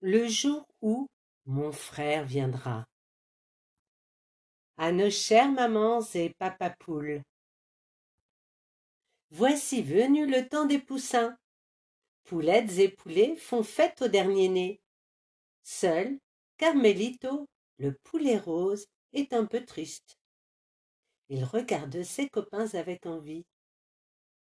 le 0.00 0.28
jour 0.28 0.66
où 0.82 1.06
mon 1.46 1.72
frère 1.72 2.26
viendra. 2.26 2.86
À 4.76 4.92
nos 4.92 5.10
chères 5.10 5.50
mamans 5.50 6.02
et 6.14 6.34
papapoules. 6.38 7.22
Voici 9.30 9.82
venu 9.82 10.26
le 10.26 10.46
temps 10.48 10.66
des 10.66 10.78
poussins. 10.78 11.36
Poulettes 12.24 12.78
et 12.78 12.88
poulets 12.88 13.36
font 13.36 13.62
fête 13.62 14.02
au 14.02 14.08
dernier 14.08 14.48
né. 14.48 14.80
Seul 15.62 16.18
Carmelito, 16.58 17.46
le 17.78 17.94
poulet 18.04 18.38
rose, 18.38 18.86
est 19.12 19.32
un 19.32 19.46
peu 19.46 19.64
triste. 19.64 20.18
Il 21.28 21.44
regarde 21.44 22.02
ses 22.02 22.28
copains 22.28 22.74
avec 22.74 23.06
envie. 23.06 23.44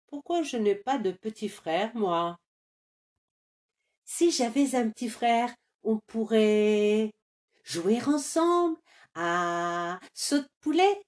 Pourquoi 0.08 0.44
je 0.44 0.58
n'ai 0.58 0.76
pas 0.76 0.98
de 0.98 1.12
petit 1.12 1.50
frère, 1.50 1.96
moi? 1.96 2.38
Si 4.06 4.32
j'avais 4.32 4.76
un 4.76 4.90
petit 4.90 5.10
frère, 5.10 5.54
on 5.84 6.00
pourrait 6.08 7.12
jouer 7.64 8.02
ensemble 8.04 8.78
à 9.16 10.00
saute 10.14 10.48
poulet 10.62 11.02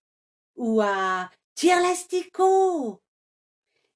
ou 0.55 0.81
à 0.81 1.29
tire 1.53 1.79
l'asticot. 1.79 2.99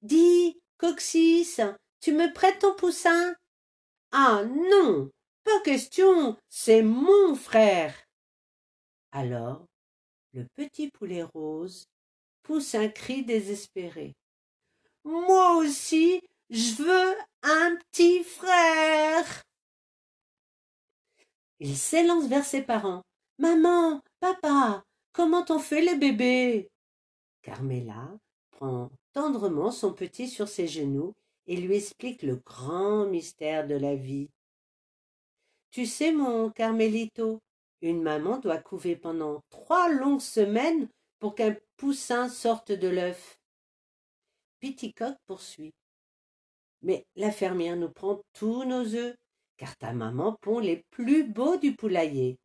Dis, 0.04 0.60
Coxis, 0.78 1.58
tu 2.00 2.14
me 2.14 2.32
prêtes 2.32 2.60
ton 2.60 2.76
poussin? 2.76 3.36
Ah 4.12 4.44
non, 4.46 5.10
pas 5.44 5.60
question, 5.62 6.38
c'est 6.48 6.84
mon 6.84 7.36
frère. 7.36 7.96
Alors, 9.12 9.66
le 10.34 10.46
petit 10.56 10.90
poulet 10.90 11.24
rose 11.24 11.86
pousse 12.44 12.76
un 12.76 12.88
cri 12.88 13.26
désespéré. 13.26 14.16
Moi 15.04 15.58
aussi, 15.58 16.22
je 16.50 16.84
veux 16.84 17.16
un 17.44 17.76
petit 17.76 18.24
frère. 18.24 19.44
Il 21.60 21.78
s'élance 21.78 22.28
vers 22.28 22.46
ses 22.46 22.62
parents. 22.62 23.04
Maman, 23.38 24.02
papa, 24.20 24.84
comment 25.14 25.46
on 25.50 25.60
fait 25.60 25.82
les 25.82 25.96
bébés? 25.96 26.70
Carmela 27.42 28.18
prend 28.52 28.92
tendrement 29.14 29.72
son 29.72 29.94
petit 29.94 30.28
sur 30.28 30.48
ses 30.48 30.68
genoux 30.68 31.14
et 31.48 31.58
lui 31.58 31.76
explique 31.76 32.24
le 32.24 32.36
grand 32.36 33.06
mystère 33.06 33.68
de 33.68 33.76
la 33.76 33.96
vie. 33.96 34.30
Tu 35.72 35.86
sais, 35.86 36.12
mon 36.12 36.50
Carmelito, 36.50 37.42
une 37.82 38.04
maman 38.04 38.38
doit 38.38 38.60
couver 38.60 38.96
pendant 38.96 39.42
trois 39.50 39.90
longues 39.90 40.22
semaines 40.22 40.88
pour 41.20 41.36
qu'un 41.36 41.56
poussin 41.78 42.30
sorte 42.30 42.72
de 42.72 42.88
l'œuf. 42.88 43.40
Piticoque 44.60 45.18
poursuit. 45.26 45.74
Mais 46.82 47.06
la 47.16 47.32
fermière 47.32 47.78
nous 47.78 47.92
prend 47.92 48.22
tous 48.34 48.64
nos 48.64 48.96
œufs, 48.96 49.16
car 49.58 49.78
ta 49.78 49.94
maman 49.94 50.38
pond 50.42 50.60
les 50.60 50.84
plus 50.90 51.24
beaux 51.24 51.58
du 51.58 51.76
poulailler. 51.76 52.38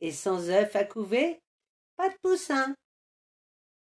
Et 0.00 0.12
sans 0.12 0.50
œufs 0.50 0.74
à 0.74 0.84
couver, 0.84 1.40
pas 1.96 2.08
de 2.08 2.16
poussin. 2.22 2.74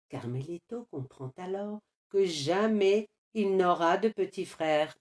Carmelito 0.10 0.86
comprend 0.92 1.32
alors 1.38 1.80
que 2.10 2.26
jamais 2.26 3.08
il 3.34 3.58
n'aura 3.58 3.98
de 3.98 4.10
petit 4.10 4.46
frère. 4.46 4.96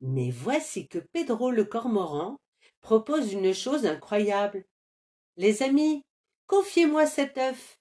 Mais 0.00 0.30
voici 0.30 0.88
que 0.88 0.98
Pedro 0.98 1.50
le 1.50 1.64
cormoran 1.64 2.36
propose 2.80 3.32
une 3.32 3.54
chose 3.54 3.86
incroyable. 3.86 4.64
Les 5.36 5.62
amis, 5.62 6.02
confiez-moi 6.46 7.06
cet 7.06 7.38
œuf. 7.38 7.78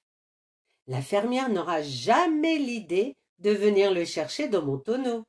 La 0.88 1.02
fermière 1.02 1.50
n'aura 1.50 1.82
jamais 1.82 2.58
l'idée 2.58 3.16
de 3.40 3.52
venir 3.52 3.94
le 3.94 4.06
chercher 4.06 4.50
dans 4.50 4.66
mon 4.66 4.78
tonneau. 4.78 5.24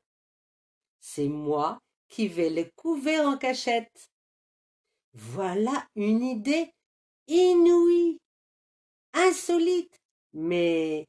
C'est 1.01 1.29
moi 1.29 1.81
qui 2.09 2.29
vais 2.29 2.51
le 2.51 2.71
couver 2.77 3.21
en 3.21 3.37
cachette. 3.37 4.11
Voilà 5.13 5.87
une 5.97 6.23
idée 6.23 6.73
inouïe, 7.27 8.21
insolite, 9.13 10.01
mais 10.33 11.09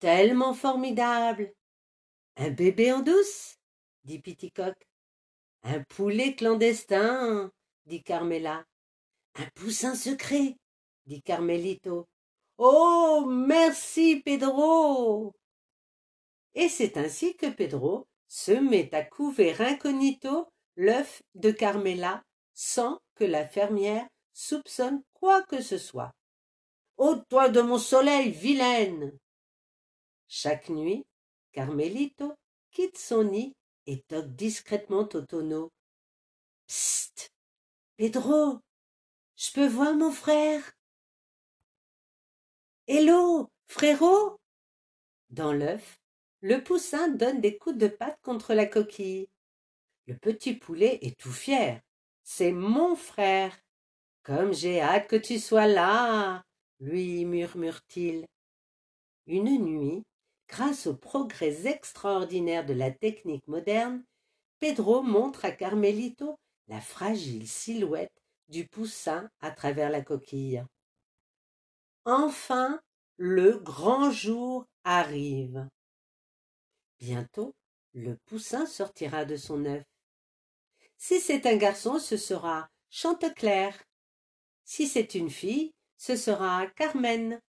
tellement 0.00 0.54
formidable. 0.54 1.52
Un 2.36 2.50
bébé 2.50 2.92
en 2.92 3.00
douce, 3.00 3.56
dit 4.04 4.20
Piticoque. 4.20 4.86
Un 5.62 5.82
poulet 5.84 6.34
clandestin, 6.34 7.50
dit 7.86 8.02
Carmela. 8.02 8.64
Un 9.34 9.46
poussin 9.54 9.94
secret, 9.94 10.56
dit 11.06 11.22
Carmelito. 11.22 12.08
Oh. 12.58 12.98
Merci, 13.28 14.22
Pedro. 14.24 15.34
Et 16.54 16.68
c'est 16.68 16.96
ainsi 16.96 17.36
que 17.36 17.46
Pedro 17.46 18.07
se 18.28 18.52
met 18.52 18.94
à 18.94 19.02
couver 19.02 19.54
incognito 19.60 20.48
l'œuf 20.76 21.22
de 21.34 21.50
Carmela 21.50 22.22
sans 22.54 23.00
que 23.14 23.24
la 23.24 23.46
fermière 23.48 24.06
soupçonne 24.32 25.02
quoi 25.14 25.42
que 25.42 25.60
ce 25.60 25.78
soit. 25.78 26.12
Ôte-toi 26.96 27.48
de 27.48 27.60
mon 27.60 27.78
soleil, 27.78 28.30
vilaine. 28.30 29.16
Chaque 30.28 30.68
nuit, 30.68 31.06
Carmelito 31.52 32.34
quitte 32.70 32.98
son 32.98 33.24
nid 33.24 33.54
et 33.86 34.02
toque 34.02 34.34
discrètement 34.34 35.08
au 35.14 35.22
tonneau. 35.22 35.72
Psst. 36.66 37.32
Pedro. 37.96 38.60
Je 39.36 39.52
peux 39.52 39.66
voir 39.66 39.94
mon 39.94 40.12
frère. 40.12 40.72
Hello, 42.86 43.48
frérot. 43.68 44.36
Dans 45.30 45.52
l'œuf, 45.52 45.97
le 46.40 46.62
poussin 46.62 47.08
donne 47.08 47.40
des 47.40 47.58
coups 47.58 47.76
de 47.76 47.88
patte 47.88 48.20
contre 48.22 48.54
la 48.54 48.66
coquille. 48.66 49.28
Le 50.06 50.16
petit 50.16 50.54
poulet 50.54 50.98
est 51.02 51.18
tout 51.18 51.32
fier. 51.32 51.80
C'est 52.22 52.52
mon 52.52 52.94
frère. 52.96 53.56
Comme 54.22 54.52
j'ai 54.52 54.80
hâte 54.80 55.08
que 55.08 55.16
tu 55.16 55.38
sois 55.38 55.66
là, 55.66 56.44
lui 56.80 57.24
murmure-t-il. 57.24 58.26
Une 59.26 59.58
nuit, 59.58 60.02
grâce 60.48 60.86
aux 60.86 60.96
progrès 60.96 61.66
extraordinaires 61.66 62.66
de 62.66 62.74
la 62.74 62.90
technique 62.90 63.46
moderne, 63.48 64.04
Pedro 64.60 65.02
montre 65.02 65.44
à 65.44 65.50
Carmelito 65.50 66.38
la 66.68 66.80
fragile 66.80 67.48
silhouette 67.48 68.12
du 68.48 68.66
poussin 68.66 69.28
à 69.40 69.50
travers 69.50 69.90
la 69.90 70.02
coquille. 70.02 70.64
Enfin, 72.04 72.80
le 73.16 73.58
grand 73.58 74.10
jour 74.10 74.66
arrive. 74.84 75.68
Bientôt, 77.00 77.54
le 77.94 78.16
poussin 78.26 78.66
sortira 78.66 79.24
de 79.24 79.36
son 79.36 79.64
œuf. 79.64 79.84
Si 80.96 81.20
c'est 81.20 81.46
un 81.46 81.56
garçon, 81.56 81.98
ce 81.98 82.16
sera 82.16 82.68
Chanteclair. 82.90 83.80
Si 84.64 84.88
c'est 84.88 85.14
une 85.14 85.30
fille, 85.30 85.72
ce 85.96 86.16
sera 86.16 86.66
Carmen. 86.74 87.40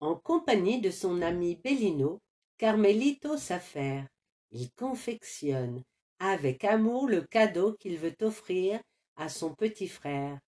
En 0.00 0.14
compagnie 0.14 0.80
de 0.80 0.90
son 0.90 1.22
ami 1.22 1.56
Bellino, 1.56 2.20
Carmelito 2.58 3.36
s'affaire. 3.38 4.06
Il 4.50 4.70
confectionne 4.72 5.82
avec 6.18 6.64
amour 6.64 7.08
le 7.08 7.22
cadeau 7.22 7.74
qu'il 7.74 7.98
veut 7.98 8.16
offrir 8.20 8.80
à 9.16 9.28
son 9.28 9.54
petit 9.54 9.88
frère, 9.88 10.38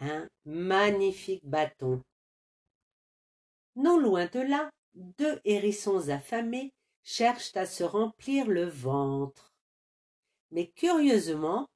un 0.00 0.28
magnifique 0.44 1.44
bâton. 1.44 2.02
Non 3.76 3.98
loin 3.98 4.26
de 4.26 4.40
là, 4.40 4.70
deux 4.94 5.40
hérissons 5.44 6.08
affamés 6.08 6.72
cherchent 7.08 7.56
à 7.56 7.64
se 7.64 7.84
remplir 7.84 8.46
le 8.48 8.68
ventre. 8.68 9.54
Mais 10.50 10.66
curieusement, 10.66 11.66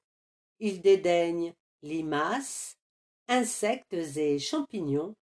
ils 0.59 0.79
dédaignent 0.79 1.55
limaces, 1.81 2.77
insectes 3.27 3.93
et 3.93 4.37
champignons. 4.37 5.15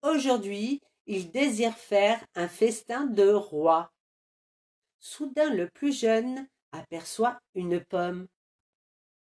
Aujourd'hui, 0.00 0.80
ils 1.04 1.30
désirent 1.30 1.76
faire 1.76 2.24
un 2.34 2.48
festin 2.48 3.04
de 3.04 3.28
roi. 3.28 3.92
Soudain 5.00 5.52
le 5.52 5.68
plus 5.68 5.92
jeune 5.92 6.48
aperçoit 6.72 7.38
une 7.54 7.84
pomme. 7.84 8.26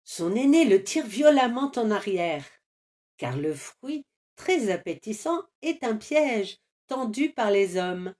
Son 0.02 0.34
aîné 0.34 0.64
le 0.64 0.82
tire 0.82 1.06
violemment 1.06 1.70
en 1.76 1.92
arrière, 1.92 2.44
car 3.18 3.36
le 3.36 3.54
fruit, 3.54 4.04
très 4.34 4.72
appétissant, 4.72 5.44
est 5.62 5.84
un 5.84 5.96
piège 5.96 6.58
tendu 6.88 7.32
par 7.32 7.52
les 7.52 7.76
hommes. 7.76 8.12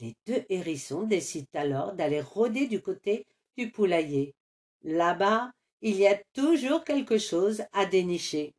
Les 0.00 0.16
deux 0.26 0.44
hérissons 0.48 1.02
décident 1.02 1.48
alors 1.52 1.92
d'aller 1.92 2.22
rôder 2.22 2.66
du 2.66 2.80
côté 2.80 3.26
du 3.58 3.70
poulailler. 3.70 4.34
Là-bas, 4.82 5.52
il 5.82 5.96
y 5.96 6.06
a 6.06 6.18
toujours 6.32 6.84
quelque 6.84 7.18
chose 7.18 7.62
à 7.72 7.84
dénicher. 7.84 8.54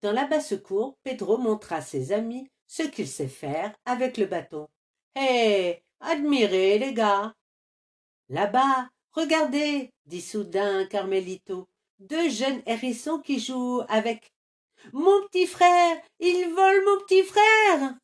Dans 0.00 0.12
la 0.12 0.26
basse-cour, 0.26 0.96
Pedro 1.02 1.36
montra 1.36 1.76
à 1.76 1.82
ses 1.82 2.12
amis 2.12 2.48
ce 2.66 2.84
qu'il 2.84 3.06
sait 3.06 3.28
faire 3.28 3.74
avec 3.84 4.16
le 4.16 4.24
bâton. 4.24 4.66
Hé, 5.14 5.82
admirez, 6.00 6.78
les 6.78 6.94
gars. 6.94 7.34
Là-bas, 8.30 8.88
regardez, 9.12 9.92
dit 10.06 10.22
soudain 10.22 10.86
Carmelito, 10.86 11.68
deux 11.98 12.30
jeunes 12.30 12.62
hérissons 12.64 13.18
qui 13.18 13.38
jouent 13.38 13.82
avec. 13.88 14.32
Mon 14.94 15.26
petit 15.26 15.46
frère, 15.46 16.00
ils 16.18 16.48
volent 16.48 16.84
mon 16.86 17.04
petit 17.04 17.24
frère. 17.24 17.99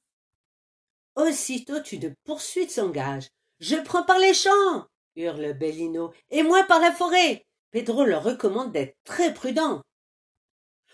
Aussitôt 1.17 1.83
une 1.83 2.15
poursuite 2.25 2.71
s'engage. 2.71 3.29
Je 3.59 3.77
prends 3.77 4.05
par 4.05 4.19
les 4.19 4.35
champs, 4.35 4.87
hurle 5.17 5.55
Bellino, 5.55 6.13
et 6.31 6.43
moi 6.43 6.65
par 6.65 6.79
la 6.79 6.93
forêt. 6.93 7.47
Pedro 7.71 8.05
leur 8.05 8.23
recommande 8.23 8.73
d'être 8.73 8.97
très 9.05 9.33
prudents. 9.33 9.83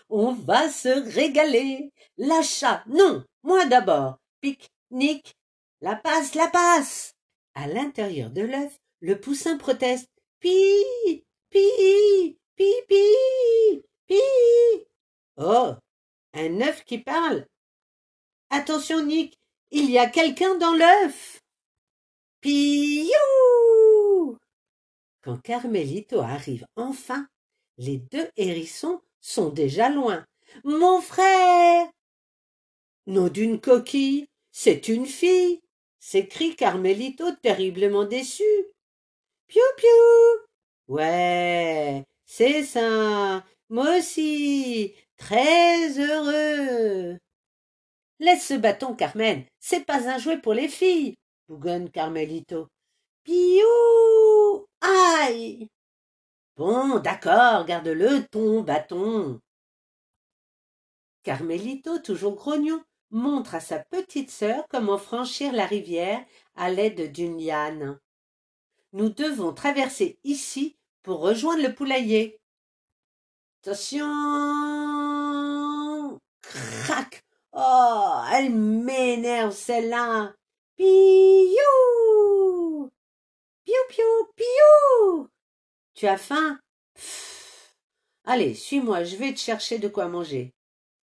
On 0.09 0.31
va 0.31 0.69
se 0.69 0.89
régaler. 1.13 1.91
L'achat, 2.17 2.83
non, 2.87 3.23
moi 3.43 3.65
d'abord. 3.65 4.17
Pique-nique. 4.41 5.35
La 5.81 5.95
passe, 5.95 6.35
la 6.35 6.47
passe. 6.47 7.15
À 7.55 7.67
l'intérieur 7.67 8.29
de 8.29 8.41
l'œuf, 8.41 8.79
le 9.01 9.19
poussin 9.19 9.57
proteste. 9.57 10.09
Pi, 10.39 10.83
pi, 11.49 12.37
pi, 12.55 12.73
pi, 12.87 13.83
pi. 14.07 14.19
Oh, 15.37 15.73
un 16.33 16.61
œuf 16.61 16.83
qui 16.85 16.99
parle. 16.99 17.45
Attention, 18.49 19.03
Nick, 19.03 19.39
il 19.73 19.91
y 19.91 19.97
a 19.99 20.07
quelqu'un 20.07 20.55
dans 20.55 20.73
l'œuf. 20.73 21.41
Piou 22.39 23.09
Quand 25.21 25.37
Carmelito 25.41 26.21
arrive 26.21 26.65
enfin, 26.75 27.27
les 27.77 27.97
deux 27.97 28.29
hérissons 28.37 29.01
sont 29.19 29.49
déjà 29.49 29.89
loin. 29.89 30.25
Mon 30.63 31.01
frère 31.01 31.87
Non 33.07 33.27
d'une 33.27 33.59
coquille, 33.59 34.27
c'est 34.51 34.87
une 34.87 35.07
fille 35.07 35.59
s'écrie 36.03 36.55
Carmelito 36.55 37.31
terriblement 37.41 38.03
déçu. 38.03 38.43
Piou 39.47 39.61
piou 39.77 40.93
Ouais, 40.95 42.03
c'est 42.25 42.63
ça. 42.63 43.45
Moi 43.69 43.99
aussi, 43.99 44.93
très 45.15 45.97
heureux. 45.97 47.17
Laisse 48.23 48.47
ce 48.47 48.53
bâton, 48.53 48.95
Carmen, 48.95 49.43
c'est 49.59 49.85
pas 49.85 50.07
un 50.07 50.17
jouet 50.17 50.39
pour 50.39 50.53
les 50.53 50.69
filles, 50.69 51.17
bougonne 51.49 51.91
Carmelito. 51.91 52.69
Piou 53.25 54.65
Aïe 54.79 55.67
Bon, 56.55 56.99
d'accord, 56.99 57.65
garde-le, 57.65 58.25
ton 58.31 58.61
bâton. 58.61 59.41
Carmelito, 61.23 61.99
toujours 61.99 62.35
grognon, 62.35 62.81
montre 63.11 63.55
à 63.55 63.59
sa 63.59 63.79
petite 63.79 64.31
sœur 64.31 64.63
comment 64.69 64.97
franchir 64.97 65.51
la 65.51 65.65
rivière 65.65 66.23
à 66.55 66.69
l'aide 66.69 67.11
d'une 67.11 67.37
liane. 67.37 67.99
Nous 68.93 69.09
devons 69.09 69.51
traverser 69.51 70.17
ici 70.23 70.77
pour 71.01 71.19
rejoindre 71.19 71.63
le 71.63 71.75
poulailler. 71.75 72.39
Attention 73.63 74.07
Crac 76.41 77.21
Oh, 77.55 78.21
elle 78.31 78.51
m'énerve 78.51 79.53
celle-là. 79.53 80.33
Piou! 80.75 80.89
Piou 83.63 83.83
piou 83.89 84.27
piou! 84.35 85.29
Tu 85.93 86.07
as 86.07 86.17
faim? 86.17 86.59
Allez, 88.25 88.55
suis-moi, 88.55 89.03
je 89.03 89.17
vais 89.17 89.33
te 89.33 89.39
chercher 89.39 89.77
de 89.77 89.87
quoi 89.87 90.07
manger. 90.07 90.51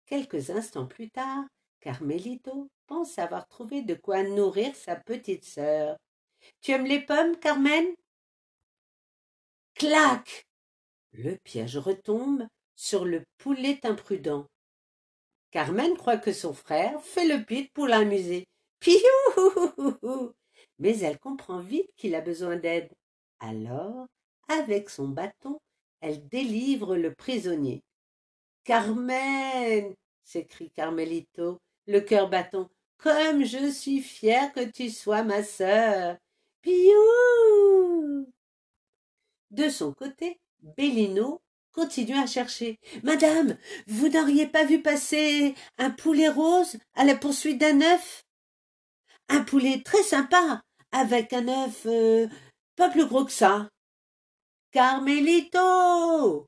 Quelques 0.05 0.49
instants 0.49 0.87
plus 0.87 1.09
tard, 1.09 1.45
Carmelito 1.79 2.67
pense 2.85 3.17
avoir 3.17 3.47
trouvé 3.47 3.81
de 3.81 3.95
quoi 3.95 4.23
nourrir 4.23 4.75
sa 4.75 4.97
petite 4.97 5.45
sœur. 5.45 5.95
Tu 6.61 6.71
aimes 6.71 6.85
les 6.85 6.99
pommes, 6.99 7.39
Carmen? 7.39 7.85
Clac! 9.73 10.45
Le 11.13 11.38
piège 11.38 11.77
retombe 11.77 12.45
sur 12.75 13.05
le 13.05 13.23
poulet 13.38 13.79
imprudent. 13.83 14.47
Carmen 15.55 15.95
croit 15.95 16.17
que 16.17 16.33
son 16.33 16.53
frère 16.53 17.01
fait 17.01 17.25
le 17.25 17.41
pit 17.41 17.71
pour 17.71 17.87
l'amuser. 17.87 18.45
Piou 18.81 18.99
Mais 20.79 20.99
elle 20.99 21.17
comprend 21.17 21.61
vite 21.61 21.89
qu'il 21.95 22.13
a 22.13 22.19
besoin 22.19 22.57
d'aide. 22.57 22.91
Alors, 23.39 24.05
avec 24.49 24.89
son 24.89 25.07
bâton, 25.07 25.61
elle 26.01 26.27
délivre 26.27 26.97
le 26.97 27.13
prisonnier. 27.13 27.85
Carmen 28.65 29.95
s'écrie 30.25 30.71
Carmelito, 30.71 31.61
le 31.87 32.01
cœur 32.01 32.29
battant. 32.29 32.69
Comme 32.97 33.45
je 33.45 33.71
suis 33.71 34.01
fière 34.01 34.51
que 34.51 34.69
tu 34.69 34.89
sois 34.89 35.23
ma 35.23 35.41
sœur. 35.41 36.17
Piou 36.63 38.27
De 39.51 39.69
son 39.69 39.93
côté, 39.93 40.37
Bellino 40.59 41.39
continue 41.75 42.18
à 42.18 42.25
chercher. 42.25 42.80
Madame, 43.04 43.57
vous 43.88 44.07
n'auriez 44.07 44.48
pas 44.48 44.63
vu 44.63 44.81
passer 44.81 45.54
un 45.77 45.92
poulet 45.92 46.30
rose 46.30 46.77
à 46.95 47.04
la 47.04 47.16
poursuite 47.16 47.60
d'un 47.60 47.81
œuf? 47.81 48.24
Un 49.27 49.44
poulet 49.44 49.81
très 49.83 50.01
sympa, 50.01 50.63
avec 50.92 51.33
un 51.33 51.48
œuf 51.50 51.86
euh, 51.86 52.27
pas 52.77 52.89
plus 52.89 53.06
gros 53.06 53.25
que 53.25 53.31
ça. 53.31 53.69
Carmelito 54.72 56.48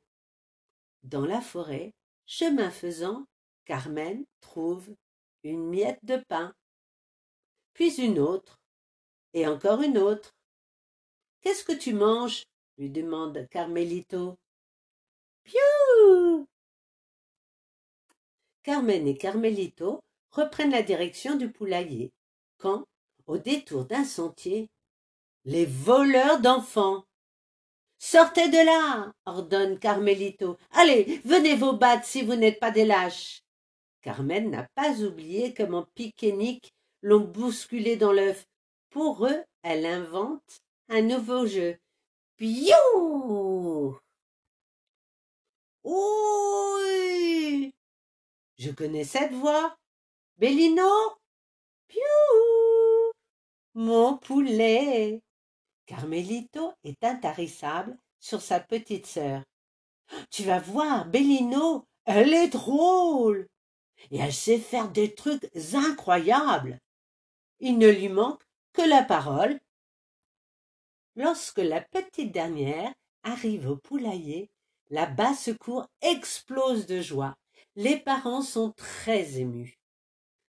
Dans 1.03 1.25
la 1.25 1.41
forêt, 1.41 1.93
chemin 2.25 2.71
faisant, 2.71 3.25
Carmen 3.65 4.23
trouve 4.39 4.95
une 5.43 5.67
miette 5.67 6.03
de 6.03 6.23
pain, 6.29 6.53
puis 7.73 8.01
une 8.01 8.19
autre, 8.19 8.59
et 9.33 9.45
encore 9.45 9.81
une 9.81 9.97
autre. 9.97 10.33
Qu'est-ce 11.41 11.65
que 11.65 11.73
tu 11.73 11.93
manges 11.93 12.43
lui 12.77 12.89
demande 12.89 13.47
Carmelito. 13.49 14.37
Piou 15.47 16.45
Carmen 18.63 19.07
et 19.07 19.17
Carmelito 19.17 20.01
reprennent 20.31 20.71
la 20.71 20.81
direction 20.81 21.35
du 21.35 21.49
poulailler, 21.49 22.11
quand, 22.57 22.83
au 23.27 23.37
détour 23.37 23.85
d'un 23.85 24.03
sentier, 24.03 24.67
les 25.45 25.65
voleurs 25.65 26.41
d'enfants 26.41 27.05
Sortez 27.97 28.49
de 28.49 28.65
là, 28.65 29.13
ordonne 29.25 29.79
Carmelito. 29.79 30.57
Allez, 30.71 31.21
venez 31.23 31.55
vous 31.55 31.73
battre 31.73 32.05
si 32.05 32.23
vous 32.23 32.35
n'êtes 32.35 32.59
pas 32.59 32.71
des 32.71 32.85
lâches. 32.85 33.41
Carmen 34.01 34.51
n'a 34.51 34.67
pas 34.75 34.99
oublié 34.99 35.53
comment 35.53 35.87
Pic 35.95 36.21
et 36.23 36.59
l'ont 37.01 37.21
bousculé 37.21 37.95
dans 37.95 38.11
l'œuf. 38.11 38.45
Pour 38.89 39.25
eux, 39.25 39.43
elle 39.63 39.85
invente 39.85 40.61
un 40.89 41.01
nouveau 41.01 41.47
jeu. 41.47 41.77
Piou 42.35 43.46
Je 48.57 48.71
connais 48.71 49.05
cette 49.05 49.33
voix. 49.33 49.77
Bellino? 50.37 50.83
Piou 51.87 53.11
Mon 53.75 54.17
poulet 54.17 55.21
Carmelito 55.85 56.73
est 56.83 57.01
intarissable 57.03 57.97
sur 58.19 58.41
sa 58.41 58.59
petite 58.59 59.05
sœur. 59.05 59.43
Tu 60.29 60.43
vas 60.43 60.59
voir, 60.59 61.05
Bellino, 61.05 61.85
elle 62.03 62.33
est 62.33 62.49
drôle. 62.49 63.47
Et 64.11 64.17
elle 64.17 64.33
sait 64.33 64.59
faire 64.59 64.89
des 64.89 65.15
trucs 65.15 65.49
incroyables. 65.73 66.79
Il 67.59 67.77
ne 67.77 67.87
lui 67.87 68.09
manque 68.09 68.43
que 68.73 68.81
la 68.81 69.03
parole. 69.03 69.59
Lorsque 71.15 71.59
la 71.59 71.79
petite 71.81 72.33
dernière 72.33 72.93
arrive 73.23 73.69
au 73.69 73.77
poulailler, 73.77 74.49
la 74.89 75.05
basse-cour 75.05 75.87
explose 76.01 76.85
de 76.85 77.01
joie. 77.01 77.35
Les 77.75 77.97
parents 77.97 78.41
sont 78.41 78.71
très 78.71 79.37
émus. 79.39 79.77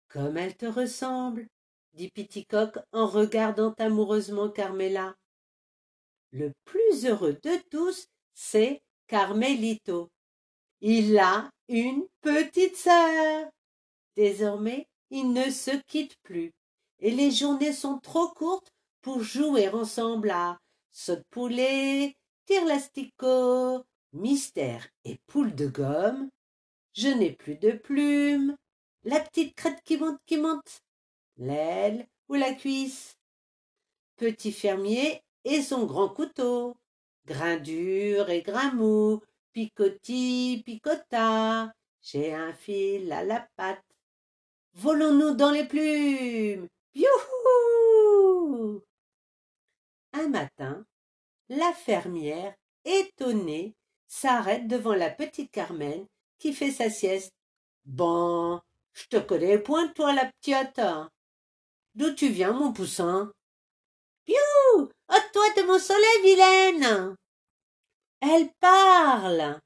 Comme 0.07 0.37
elle 0.37 0.55
te 0.55 0.65
ressemble, 0.65 1.47
dit 1.93 2.09
Piticoque 2.09 2.77
en 2.91 3.07
regardant 3.07 3.73
amoureusement 3.79 4.49
Carmela. 4.49 5.15
Le 6.31 6.51
plus 6.65 7.05
heureux 7.05 7.39
de 7.43 7.57
tous, 7.69 8.07
c'est 8.33 8.81
Carmelito. 9.07 10.09
Il 10.81 11.17
a 11.17 11.49
une 11.69 12.05
petite 12.21 12.75
sœur. 12.75 13.49
Désormais, 14.15 14.87
ils 15.09 15.31
ne 15.31 15.49
se 15.49 15.71
quittent 15.87 16.19
plus, 16.23 16.53
et 16.99 17.11
les 17.11 17.31
journées 17.31 17.73
sont 17.73 17.99
trop 17.99 18.29
courtes 18.29 18.71
pour 19.01 19.21
jouer 19.21 19.69
ensemble 19.69 20.31
à 20.31 20.57
saute-poulet, 20.91 22.15
tire 22.45 22.65
l'asticot, 22.65 23.83
mystère 24.15 24.87
et 25.03 25.19
poule 25.27 25.53
de 25.53 25.67
gomme. 25.67 26.29
Je 26.93 27.09
n'ai 27.09 27.31
plus 27.31 27.55
de 27.55 27.71
plumes, 27.71 28.55
la 29.03 29.19
petite 29.19 29.55
crête 29.55 29.81
qui 29.83 29.97
monte, 29.97 30.19
qui 30.25 30.37
monte, 30.37 30.81
l'aile 31.37 32.07
ou 32.29 32.35
la 32.35 32.53
cuisse. 32.53 33.17
Petit 34.15 34.51
fermier 34.51 35.21
et 35.43 35.61
son 35.61 35.85
grand 35.85 36.09
couteau. 36.09 36.75
Grain 37.25 37.57
dur 37.57 38.29
et 38.29 38.41
grain 38.41 38.71
mou, 38.73 39.21
picotis, 39.51 40.61
picota, 40.65 41.73
j'ai 42.01 42.33
un 42.33 42.53
fil 42.53 43.11
à 43.11 43.23
la 43.23 43.47
patte. 43.55 43.83
Volons-nous 44.73 45.33
dans 45.35 45.51
les 45.51 45.65
plumes 45.65 46.67
Youhou 46.93 48.83
Un 50.13 50.29
matin, 50.29 50.85
la 51.49 51.73
fermière, 51.73 52.53
étonnée, 52.83 53.75
s'arrête 54.07 54.67
devant 54.67 54.93
la 54.93 55.09
petite 55.09 55.51
Carmen 55.51 56.05
qui 56.39 56.53
fait 56.53 56.71
sa 56.71 56.89
sieste. 56.89 57.33
Bon, 57.85 58.61
je 58.93 59.05
te 59.07 59.17
connais 59.17 59.59
point, 59.59 59.87
toi, 59.89 60.13
la 60.13 60.31
petite. 60.31 60.81
D'où 61.95 62.13
tu 62.13 62.29
viens, 62.29 62.53
mon 62.53 62.73
poussin? 62.73 63.31
Piou 64.25 64.89
toi 65.35 65.43
de 65.57 65.63
mon 65.63 65.79
soleil, 65.79 66.21
vilaine 66.23 67.15
Elle 68.21 68.49
parle 68.61 69.59